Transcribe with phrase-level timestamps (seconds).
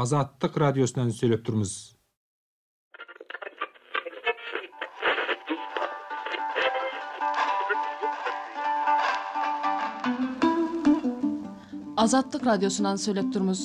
[0.00, 1.72] азаттык радиосунан сүйлөп турбуз
[12.04, 13.64] азаттык радиосунан сүйлөп турбуз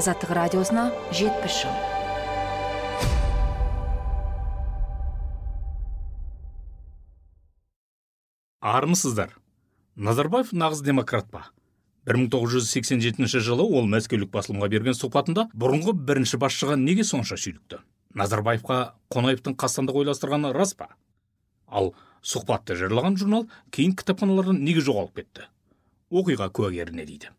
[0.00, 1.95] азаттык радиосуна жетимиш жыл
[8.66, 9.36] армысыздар.
[9.96, 11.46] Назарбаев нағыз демократ па?
[12.10, 17.80] 1987 жылы ол мәскеулік басылымға берген сұхбатында бұрынғы бірінші басшыға неге сонша шүйлікті
[18.16, 18.76] назарбаевқа
[19.12, 20.88] қонаевтың қастандық ойластырғаны рас па?
[21.68, 21.92] Ал
[22.24, 25.48] сұхбатты жырлаған журнал кейін кітапханалардан неге жоғалып кетті?
[26.10, 27.32] Оқиға куәгері не дейді?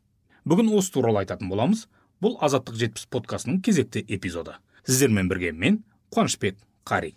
[0.46, 1.88] Бүгін осы туралы айтатын боламыз.
[2.22, 4.56] Бұл азаттық жетпіс подкастының кезекті эпизоды.
[4.86, 7.16] Сіздермен бірге мен қуанышбек қари.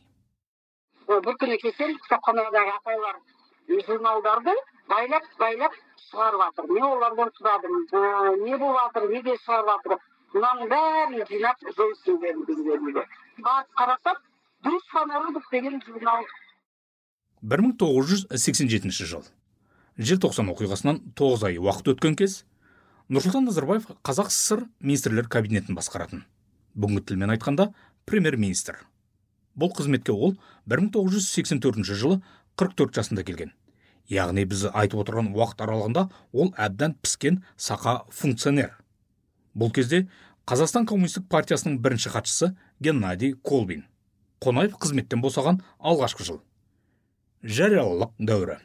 [1.09, 3.21] Бір күні келсем кітапханадағы апайлар
[3.87, 4.55] журналдарды
[4.91, 5.75] байлап байлап
[6.11, 7.77] шығарып жатыр мен олардан сұрадым
[8.45, 9.99] не болып жатыр неге шығарып жатыр
[10.35, 13.05] мынаның бәрін жинап дедім бізге дейді
[13.45, 14.23] барып
[14.65, 16.25] дружба народов деген журнал.
[17.43, 19.23] бір мың тоғыз жүз сексен жетінші жыл.
[19.97, 22.45] Желтоқсан оқиғасынан тоғыз ай уақыт өткен кез
[23.09, 26.27] нұрсұлтан назарбаев қазақ сср министрлер кабинетін басқаратын.
[26.77, 27.73] Бүгінгі тілмен айтқанда
[28.05, 28.85] премьер министр
[29.57, 32.21] бұл қызметке ол 1984 жылы
[32.57, 33.53] 44 жасында келген.
[34.11, 38.75] Яғни біз айтып отырған уақыт аралығында ол әбден піскен сақа функционер.
[39.55, 40.07] Бұл кезде
[40.51, 43.85] қазақстан коммунистік партиясының бірінші хатшысы геннадий колбин
[44.43, 46.41] қонаев қызметтен босаған алғашқы жыл.
[47.43, 48.59] Жариялылық дәуірі.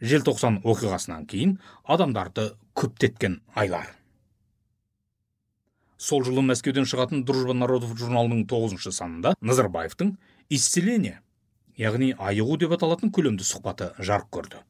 [0.00, 3.94] Желтоқсан оқиғасынан кейін адамдарды көптеткен айлар.
[5.98, 10.14] Сол жылы мәскеуден шығатын дружба народов журналының тоғызыншы санында назарбаевтың
[10.54, 11.18] исцеление
[11.78, 14.62] яғни айығу деп аталатын көлемді сұхбаты жарық көрді.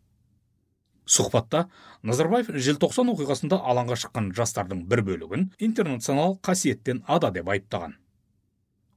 [1.09, 1.65] Сұхбатта
[2.05, 7.95] назарбаев желтоқсан оқиғасында алаңға шыққан жастардың бір бөлігін интернационал қасиеттен ада деп айыптаған.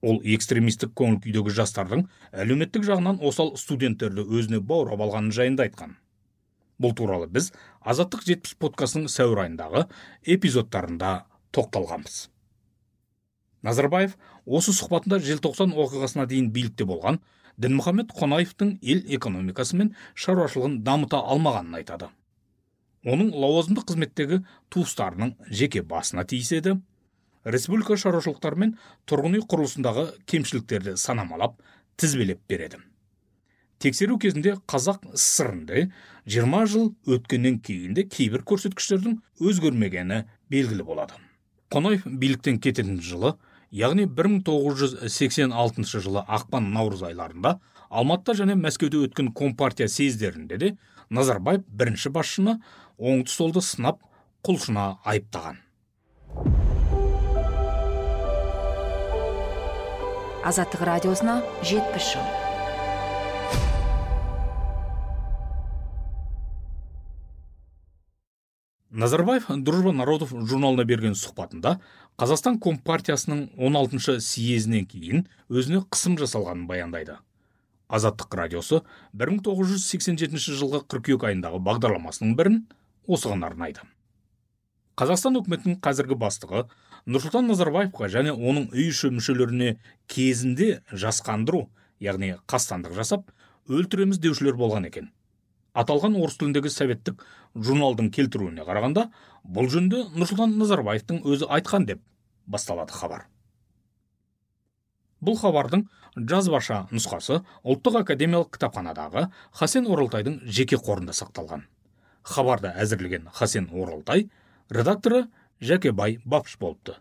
[0.02, 2.04] Ол экстремистік көңіл күйдегі жастардың
[2.44, 5.96] әлеуметтік жағынан осал студенттерді өзіне баурап алғаны жайында айтқан.
[6.82, 7.52] Бұл туралы біз
[7.86, 9.86] азаттық жетпіс подкастының сәуір айындағы
[10.26, 11.12] эпизодтарында
[11.56, 12.26] тоқталғанбыз.
[13.62, 17.22] Назарбаев осы сұхбатында желтоқсан оқиғасына дейін билікте болған
[17.62, 22.10] дінмұхаммед қонаевтың ел экономикасы мен шаруашылығын дамыта алмағанын айтады.
[23.06, 24.42] Оның лауазымды қызметтегі
[24.74, 26.78] туыстарының жеке басына тиіседі
[27.46, 28.78] республика шаруашылықтары мен
[29.10, 31.58] тұрғын үй құрылысындағы кемшіліктерді санамалап
[31.98, 32.82] тізбелеп береді.
[33.82, 35.56] Тексеру кезінде қазақ сср
[36.30, 40.20] 20 жыл өткеннен кейін де кейбір көрсеткіштердің өзгермегені
[40.54, 41.18] белгілі болады.
[41.74, 43.34] Қонаев биліктен кететін жылы
[43.72, 47.58] яғни 1986 жылы ақпан наурыз айларында
[47.90, 50.72] алматыда және мәскеуде өткен компартия съездерінде де
[51.10, 52.60] назарбаев бірінші басшыны
[53.00, 54.04] оңды солды сынап
[54.44, 55.64] құлшына айыптаған.
[60.42, 62.51] Азаттық радиосына жетпіс жыл.
[68.92, 71.78] Назарбаев дружба народов журналына берген сұхбатында
[72.20, 77.16] қазақстан компартиясының 16 съезінен кейін өзіне қысым жасалғанын баяндайды.
[77.88, 78.82] Азаттық радиосы
[79.16, 82.60] 1987 жылғы қыркүйек айындағы бағдарламасының бірін
[83.08, 83.88] осыған арнайды.
[85.00, 86.66] Қазақстан үкіметінің қазіргі бастығы
[87.08, 89.78] нұрсұлтан назарбаевқа және оның үй іші мүшелеріне
[90.12, 91.70] кезінде жасқандыру
[92.04, 93.32] яғни қастандық жасап
[93.72, 95.10] өлтіреміз деушілер болған екен.
[95.78, 99.08] Аталған орыс тіліндегі советтік журналдың келтіруіне қарағанда
[99.44, 102.02] бұл жөнінде нұрсұлтан назарбаевтың өзі айтқан деп
[102.48, 103.28] басталады хабар.
[105.22, 105.86] Бұл хабардың
[106.18, 111.68] жазбаша нұсқасы ұлттық академиялық кітапханадағы хасен оралтайдың жеке қорында сақталған.
[112.24, 114.28] Хабарды әзірлеген хасен оралтай
[114.70, 115.28] редакторы
[115.62, 116.98] жәкебай бапыш болыпты.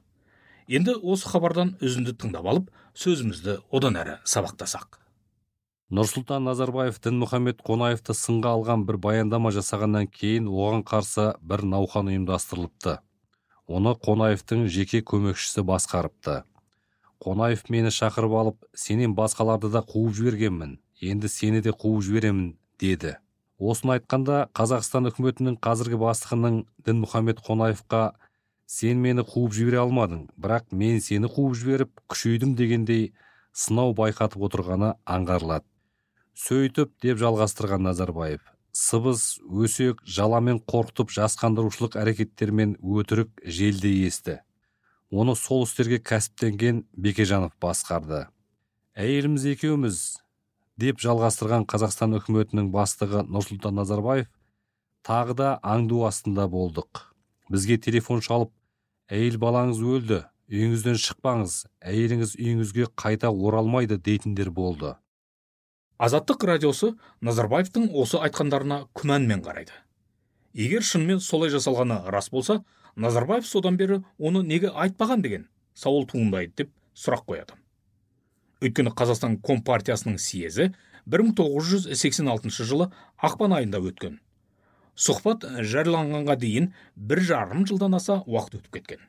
[0.69, 5.00] Енді осы хабардан үзінді тыңдап алып сөзімізді одан әрі сабақтасақ.
[5.91, 13.01] Нұрсұлтан назарбаев дінмұхаммед қонаевты сынға алған бір баяндама жасағаннан кейін оған қарсы бір науқан ұйымдастырылыпты.
[13.67, 16.45] Оны қонаевтың жеке көмекшісі басқарыпты.
[17.19, 23.17] Қонаев мені шақырып алып сенен басқаларды да қуып жібергенмін енді сені де қуып жіберемін деді.
[23.59, 28.13] Осыны айтқанда қазақстан үкіметінің қазіргі бастығының дінмұхаммед қонаевқа
[28.71, 33.11] сен мені қуып жібере алмадың бірақ мен сені қуып жіберіп күшейдім дегендей
[33.51, 35.67] сынау байқатып отырғаны аңғарылады.
[36.37, 38.41] Сөйтіп деп жалғастырған назарбаев
[38.73, 44.41] сыбыс өсек жаламен қорқытып жасқандырушылық әрекеттермен өтірік желдей есті.
[45.11, 48.29] Оны сол істерге кәсіптенген бекежанов басқарды.
[48.95, 50.21] Әйеліміз екеуміз!
[50.81, 54.31] деп жалғастырған қазақстан үкіметінің бастығы нұрсұлтан назарбаев
[55.05, 57.11] тағы да аңду астында болдық.
[57.53, 58.55] Бізге телефон шалып
[59.13, 64.95] әйел балаңыз өлді үйіңізден шықпаңыз әйеліңіз үйіңізге қайта оралмайды дейтіндер болды.
[66.01, 69.75] Азаттық радиосы назарбаевтың осы айтқандарына күмәнмен қарайды.
[70.57, 72.63] Егер шынымен солай жасалғаны рас болса
[72.97, 75.45] назарбаев содан бері оны неге айтпаған деген
[75.75, 77.59] сауал туындайды деп сұрақ қояды.
[78.65, 80.71] Өйткені қазақстан компартиясының съезі
[81.05, 82.89] 1986 жылы
[83.21, 84.19] ақпан айында өткен.
[84.97, 89.05] Сұхбат жарияланғанға дейін бір жарым жылдан аса уақыт өтіп кеткен.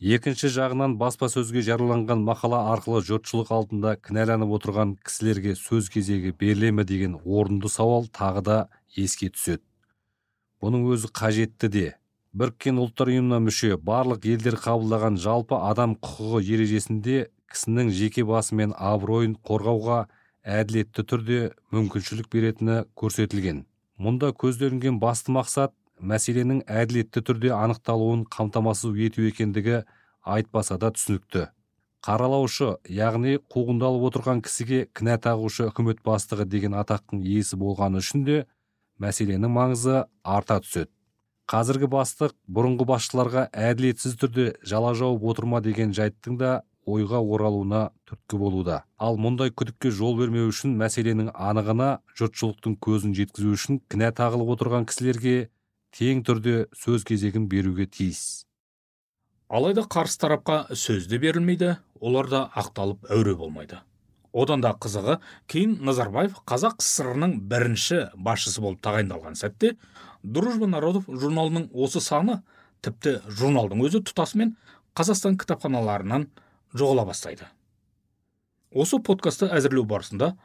[0.00, 6.84] Екінші жағынан баспасөзге жарияланған мақала арқылы жұртшылық алдында кінәланып отырған кісілерге сөз кезегі беріле ме
[6.88, 8.56] деген орынды сауал тағы да
[8.96, 9.60] еске түседі.
[10.64, 11.84] Бұның өзі қажетті де.
[12.32, 18.72] Біріккен ұлттар ұйымына мүше барлық елдер қабылдаған жалпы адам құқығы ережесінде кісінің жеке басы мен
[18.78, 20.06] абыройын қорғауға
[20.46, 21.40] әділетті түрде
[21.74, 23.66] мүмкіншілік беретіні көрсетілген.
[24.00, 29.82] Мұнда көзделінген басты мақсат мәселенің әділетті түрде анықталуын қамтамасыз ету екендігі
[30.24, 31.48] айтпаса да түсінікті.
[32.00, 38.38] Қаралаушы яғни қуғындалып отырған кісіге кінә тағушы үкімет бастығы деген атақтың иесі болғаны үшін де
[39.00, 40.88] мәселенің маңызы арта түседі.
[41.50, 47.90] Қазіргі бастық бұрынғы басшыларға әділетсіз түрде жала жауып отыр ма деген жайттың да ойға оралуына
[48.08, 48.84] түрткі болуда.
[48.96, 54.86] Ал мұндай күдікке жол бермеу үшін мәселенің анығына жұртшылықтың көзін жеткізу үшін кінә тағылып отырған
[54.88, 55.50] кісілерге
[55.96, 58.46] тең түрде сөз кезегін беруге тиіс.
[59.50, 63.80] Алайда қарсы тарапқа сөз де берілмейді олар да ақталып әуре болмайды.
[64.32, 65.18] Одан да қызығы
[65.50, 67.10] кейін назарбаев қазақ сср
[67.50, 69.74] бірінші басшысы болып тағайындалған сәтте
[70.22, 72.42] дружба народов журналының осы саны
[72.80, 74.54] тіпті журналдың өзі тұтасымен
[74.94, 76.28] қазақстан кітапханаларынан
[76.74, 77.48] жоғала бастайды.
[78.70, 80.36] Осы подкастты әзірлеу барысында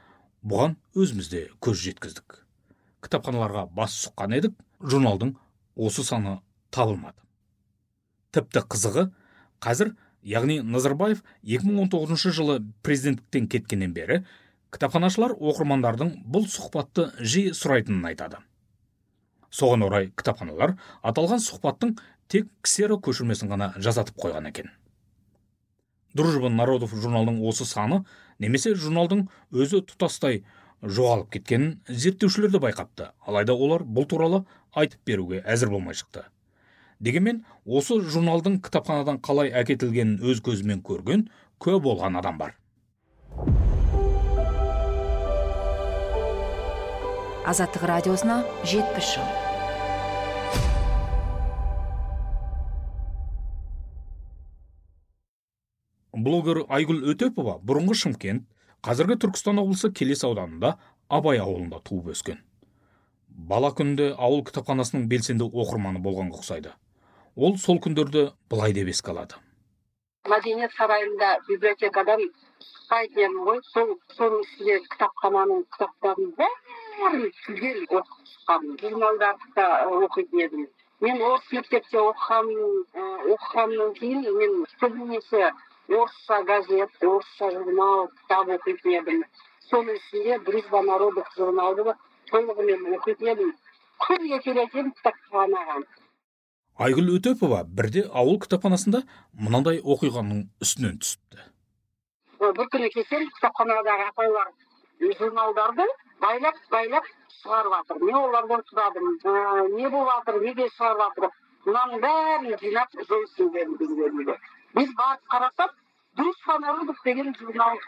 [0.42, 2.42] бұған өзіміз де көз жеткіздік.
[3.06, 5.36] Кітапханаларға бас сұққан едік журналдың
[5.76, 6.40] осы саны
[6.72, 7.20] табылмады.
[8.36, 9.10] Тіпті қызығы
[9.64, 9.94] қазір
[10.26, 14.24] яғни назарбаев 2019 жылы президенттіктен кеткеннен бері
[14.76, 18.42] кітапханашылар оқырмандардың бұл сұхбатты жиі сұрайтынын айтады.
[19.54, 20.76] Соған орай кітапханалар
[21.06, 21.96] аталған сұхбаттың
[22.28, 24.72] тек ксеро көшірмесін ғана жасатып қойған екен.
[26.16, 28.04] Дружба народов журналының осы саны
[28.40, 30.44] немесе журналдың өзі тұтастай
[30.86, 33.10] жоғалып кеткенін зерттеушілер де байқапты.
[33.26, 34.44] Алайда олар бұл туралы
[34.74, 36.26] айтып беруге әзір болмай шықты.
[37.00, 41.28] Дегенмен осы журналдың кітапханадан қалай әкетілгенін өз көзімен көрген
[41.60, 42.56] куә болған адам бар.
[47.46, 49.28] Азаттық радиосына жетпіс жыл.
[56.16, 58.48] Блогер айгүл өтепова бұрынғы шымкент
[58.86, 60.76] қазіргі түркістан облысы келес ауданында
[61.18, 62.38] абай ауылында туып өскен.
[63.52, 66.74] Бала күнде ауыл кітапханасының белсенді оқырманы болғанға ұқсайды.
[67.36, 69.42] Ол сол күндерді былай деп еске алады.
[70.30, 72.22] Мәдениет сарайында библиотекадан
[73.00, 73.60] едім ғой.
[73.74, 79.70] Сол соның ішінде кітапхананың кітаптарын бәрін түгел оқып шыққанмын журналдарды да
[80.06, 80.68] оқитын едім.
[81.02, 85.50] Мен орыс мектепте оқығанмын оқығаннан кейін мен көбінесе
[85.90, 89.24] орысша газет орысша журнал кітап оқитын едім.
[89.70, 91.94] Соның ішінде дружба народов журналды
[92.32, 93.54] толығымен оқитын едім.
[94.06, 95.82] Күнде келетін едім кітапханаға.
[96.86, 101.46] Айгүл өтепова бірде ауыл кітапханасында мынандай оқиғаның үстінен түсіпті.
[102.42, 104.52] Бір күні келсем кітапханадағы апайлар
[105.20, 105.86] журналдарды
[106.22, 109.08] байлап байлап шығарып жатыр мен олардан сұрадым
[109.78, 111.30] не болып жатыр неге шығарып жатыр
[111.66, 114.38] мынаның бәрін жинап жойсын дейді
[114.76, 115.72] біз барып қарасақ
[116.18, 117.80] дружба народов деген журнал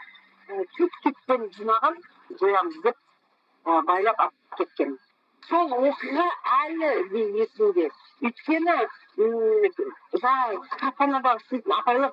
[0.76, 1.98] түп түппен жинаған
[2.40, 2.96] жоямыз деп
[3.90, 4.94] байлап алып кеткен
[5.48, 6.26] сол оқиға
[6.58, 7.88] әлі де есімде
[8.28, 8.76] өйткені
[9.18, 12.12] жаңағы кітапханадағы істейтін апайлар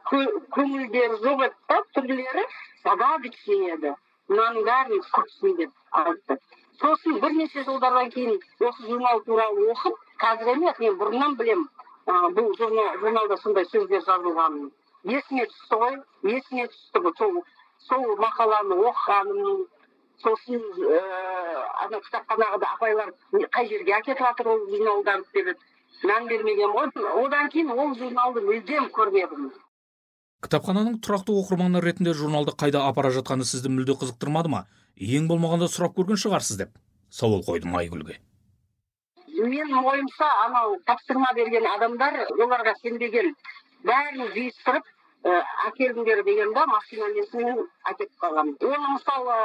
[0.58, 2.46] көңілдері жоқ еді да түрлері
[2.84, 3.96] загадочный еді
[4.34, 6.40] мынаның бәрін құртсын деп айтты
[6.84, 8.40] сосын бірнеше жылдардан кейін
[8.70, 11.68] осы журнал туралы оқып қазір емес мен бұрыннан білемін
[12.08, 14.72] бұл журналда сондай сөздер жазылғанын
[15.10, 15.96] есіме түсті ғой
[16.36, 17.40] есіме түсті сол
[17.88, 19.66] сол мақаланы оқығаным
[20.24, 21.00] сосын ыыы
[21.86, 25.60] ана кітапханаға да апайлар қай жерге әкетіп жатыр ол журналдарды деп
[26.04, 26.90] мән бермеген ғой.
[27.24, 29.52] Одан кейін ол журналды мүлдем көрмедім.
[30.46, 34.66] Кітапхананың тұрақты оқырманы ретінде журналды қайда апара жатқаны сізді мүлде қызықтырмады ма?
[34.96, 36.76] Ең болмағанда сұрап көрген шығарсыз деп.
[37.10, 38.20] Сауал қойдым айгүлге.
[39.52, 43.32] Менің ойымша анау тапсырма берген адамдар оларға сенбеген.
[43.86, 44.86] Бәрін жиыстырып
[45.68, 47.62] әкеліңдер дегенде машинамен мен
[47.92, 49.38] әкетіп қаламын оны мысалы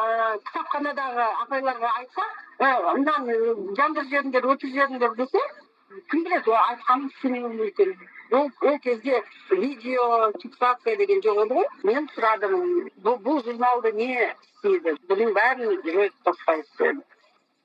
[0.49, 2.39] кітапханадағы апайларға айтсақ
[2.99, 3.37] мынаны
[3.79, 5.45] жандырып жіберіңдер өтіп жіберіңдер десе
[6.11, 7.95] кім біледі ол айтқанын істемеуі мүмкін.
[8.31, 11.67] Ол ол кезде видео фиксация деген жоқ еді ғой.
[11.83, 12.55] Мен сұрадым
[13.03, 14.95] бұл журналды не істейді?
[15.11, 17.03] Бұның бәрін жойып тастайық деді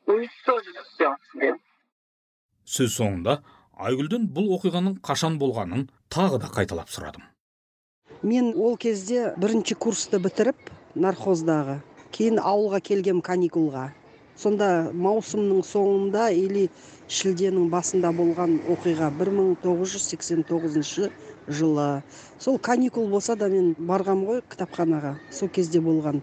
[0.08, 1.16] уничтожить все
[2.66, 3.40] сөз соңында
[3.76, 7.24] айгүлден бұл оқиғаның қашан болғанын тағы да қайталап сұрадым.
[8.24, 11.80] Мен ол кезде бірінші курсты бітіріп нархоздағы
[12.16, 13.90] кейін ауылға келгем каникулға.
[14.36, 16.70] Сонда маусымның соңында или
[17.08, 21.10] шілденің басында болған оқиға 1989
[21.48, 22.04] жылы.
[22.40, 26.22] Сол каникул болса да мен барғам ғой кітапханаға сол кезде болған.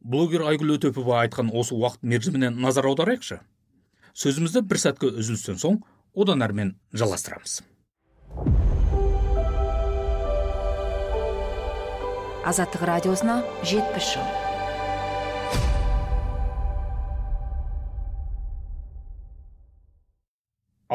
[0.00, 3.40] Блогер айгүл өтепова айтқан осы уақыт мерзіміне назар аударайықшы.
[4.16, 5.74] Сөзімізді бір сәтке үзілістен соң
[6.16, 7.58] одан әрмен жалғастырамыз
[12.48, 14.24] азаттық радиосына жетпіс жыл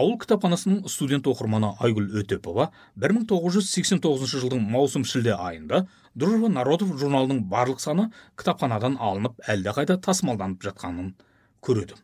[0.02, 2.72] ауыл кітапханасының студент оқырманы айгүл өтепова
[3.06, 5.86] 1989 жылдың маусым шілде айында
[6.16, 11.20] дружба народов журналының барлық саны кітапханадан алынып әлдеқайда тасымалданып жатқанын
[11.62, 12.02] көреді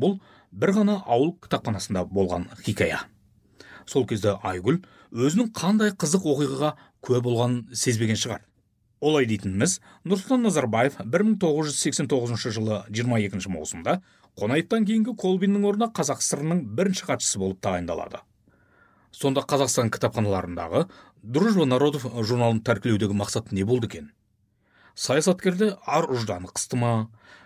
[0.00, 0.18] бұл
[0.52, 3.02] бір ғана ауыл кітапханасында болған хикая.
[3.86, 6.74] Сол кезде айгүл өзінің қандай қызық оқиғаға
[7.04, 8.44] куә болғанын сезбеген шығар.
[9.00, 9.78] Олай дейтініміз
[10.08, 14.00] нұрсұлтан назарбаев 1989 жылы 22 маусымда
[14.38, 18.20] қонаевтан кейінгі колбиннің орнына қазақ сср ның бірінші хатшысы болып тағайындалады.
[19.14, 20.88] Сонда қазақстан кітапханаларындағы
[21.22, 24.10] дружба народов журналын тәркілеудегі мақсат не болды екен?
[24.98, 26.92] Саясаткерді ар ұжданы қысты ма?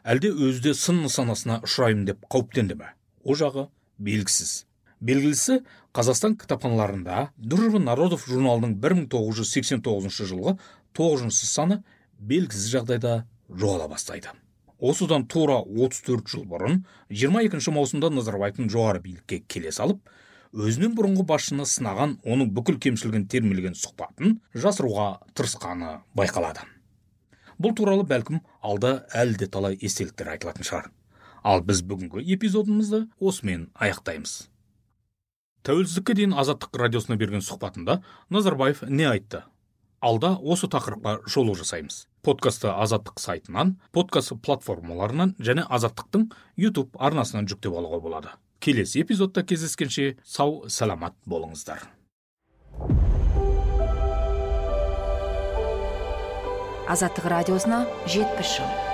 [0.08, 2.92] Әлде өзі де сын нысанасына ұшыраймын деп қауіптенді ме?
[3.24, 3.66] О жағы
[4.00, 4.64] белгісіз.
[5.02, 5.58] Белгілісі
[5.92, 10.56] қазақстан кітапханаларында дружба народов журналының 1989 жылғы
[10.96, 11.82] тоғызыншы саны
[12.18, 13.14] белгісіз жағдайда
[13.50, 14.32] жоғала бастайды.
[14.80, 20.00] Осыдан тура 34 жыл бұрын 22 маусымда назарбаевтың жоғары билікке келе салып
[20.52, 26.71] өзінен бұрынғы басшыны сынаған оның бүкіл кемшілігін термелеген сұхбатын жасыруға тырысқаны байқалады.
[27.58, 30.90] Бұл туралы бәлкім алда әлі де талай естеліктер айтылатын шығар.
[31.42, 34.48] Ал біз бүгінгі эпизодымызды осымен аяқтаймыз.
[35.66, 38.00] Тәуелсіздікке дейін азаттық радиосына берген сұхбатында
[38.34, 39.44] назарбаев не айтты?
[40.02, 42.08] Алда осы тақырыпқа шолу жасаймыз.
[42.26, 46.28] Подкастты азаттық сайтынан подкаст платформаларынан және азаттықтың
[46.58, 48.34] YouTube арнасынан жүктеп алуға болады.
[48.58, 51.86] Келесі эпизодта кездескенше сау саламат болыңыздар.
[56.92, 58.91] Азаттық радиосына жетпіс жыл.